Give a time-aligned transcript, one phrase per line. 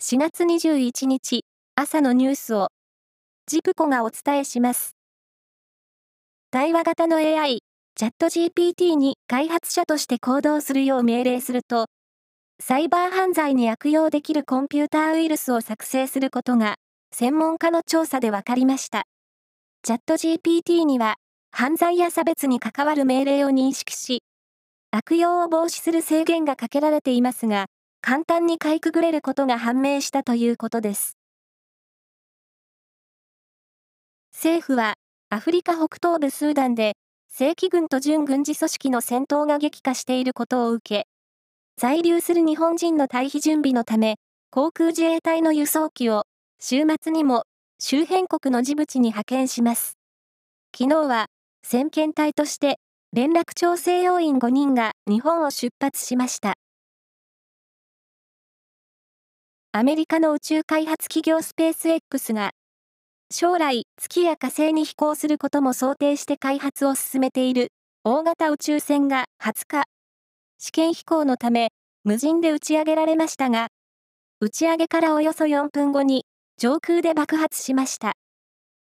[0.00, 1.44] 4月21日
[1.74, 2.68] 朝のニュースを
[3.48, 4.92] ジプコがお伝えします。
[6.52, 7.62] 対話型の AI、
[7.96, 11.86] チャット GPT に開発者として行動するよう命令すると、
[12.62, 16.76] サイバー犯罪に悪用できるコンピューターウイルスを作成することが、
[17.12, 19.02] 専門家の調査で分かりました。
[19.82, 21.16] チャット GPT には、
[21.50, 24.22] 犯罪や差別に関わる命令を認識し、
[24.92, 27.66] 悪用を防止する制限がかけられていますが、
[28.00, 31.16] 簡単にかいくぐれることが判明したということです。
[34.32, 34.94] 政府は、
[35.30, 36.94] アフリカ北東部スーダンで、
[37.28, 41.06] 正規軍と準軍事組織の戦闘が激化していることを受け、
[41.76, 44.16] 在留する日本人の退避準備のため、
[44.50, 46.22] 航空自衛隊の輸送機を、
[46.60, 47.44] 週末にも
[47.80, 49.96] 周辺国のジブチに派遣します。
[50.76, 51.26] 昨日は、
[51.62, 52.78] 先遣隊として、
[53.12, 56.54] 連絡調整要員5人が日本を出発しました。
[59.70, 62.52] アメリカの宇宙開発企業スペース X が、
[63.30, 67.68] 将来月や火星に飛行することも想定して開発を進めている
[68.02, 69.84] 大型宇宙船が20日、
[70.56, 71.68] 試験飛行のため
[72.02, 73.68] 無人で打ち上げられましたが、
[74.40, 76.24] 打ち上げからおよそ4分後に
[76.56, 78.14] 上空で爆発しました。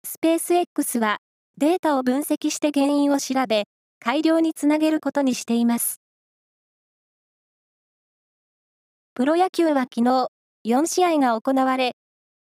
[0.06, 1.18] スペース X は
[1.58, 3.66] データを分析して原因を調べ、
[4.00, 6.00] 改良につなげることにしています。
[9.14, 10.30] プロ野球は昨日、
[10.68, 11.94] 4試合が行われ、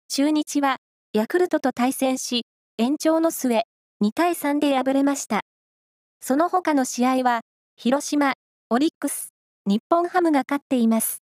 [0.09, 0.79] 中日は
[1.13, 2.47] ヤクルトと対戦し、
[2.79, 3.63] 延長の末、
[4.03, 5.43] 2対3で敗れました。
[6.21, 7.43] その他の試合は、
[7.77, 8.35] 広島、
[8.71, 9.29] オリックス、
[9.67, 11.23] 日本ハムが勝っています。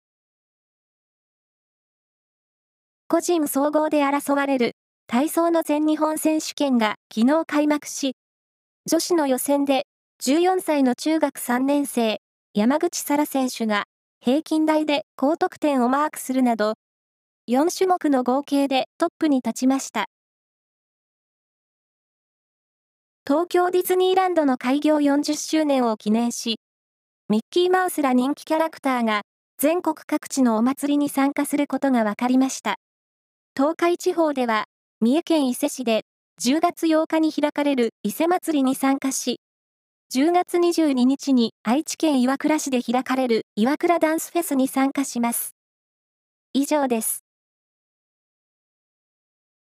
[3.07, 4.71] 個人総合で争われる
[5.05, 8.16] 体操の全日本選手権が昨日開幕し、
[8.89, 9.85] 女子の予選で
[10.23, 12.19] 14歳の中学3年生、
[12.55, 13.85] 山口沙羅選手が
[14.25, 16.75] 平均台で高得点をマークするなど、
[17.49, 20.05] 4種目の合計でトップに立ちました。
[23.27, 26.61] 東京ディズニーランドの開業40周年を記念し、
[27.28, 29.23] ミッキーマウスら人気キャラクターが
[29.57, 32.75] 全国各地のお祭りに参加することが分かりました。
[33.57, 34.63] 東海地方では、
[35.01, 36.03] 三重県伊勢市で
[36.41, 39.41] 10月8日に開かれる伊勢祭りに参加し、
[40.12, 45.56] 10月22日に愛知県岩倉市で開かれる岩倉ダンスフェスに参加します。
[46.53, 47.22] 以上です。